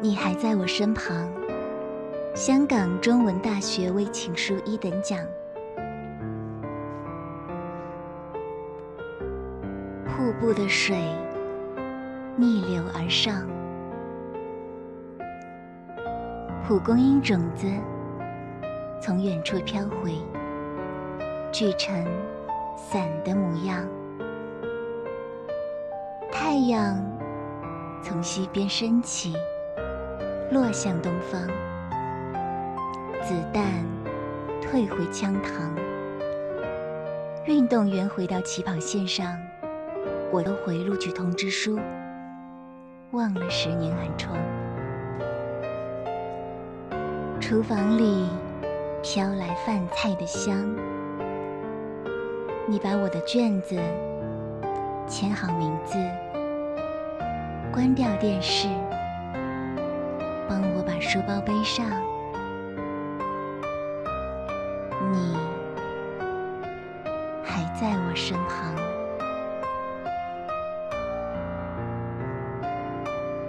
[0.00, 1.28] 你还在我身旁。
[2.34, 5.18] 香港中文大学微情书一等奖。
[10.06, 10.96] 瀑布的水
[12.36, 13.44] 逆流而上，
[16.66, 17.66] 蒲公英种子
[19.00, 20.14] 从远处飘回，
[21.50, 22.04] 聚成
[22.76, 23.84] 伞的模样。
[26.30, 27.04] 太阳
[28.02, 29.34] 从西边升起，
[30.50, 31.40] 落向东方。
[33.22, 33.64] 子弹
[34.62, 35.70] 退回枪膛，
[37.44, 39.36] 运动员回到起跑线上，
[40.30, 41.78] 我都回录取通知书，
[43.10, 44.38] 忘了十年寒窗。
[47.40, 48.26] 厨房里
[49.02, 50.74] 飘来饭菜的香，
[52.66, 53.76] 你把我的卷子
[55.06, 55.98] 签好名字，
[57.72, 58.68] 关掉电视，
[61.08, 61.86] 书包背上。
[65.10, 65.34] 你
[67.42, 68.97] 还在我身旁。